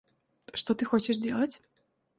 [0.55, 1.61] Что ты хочешь делать?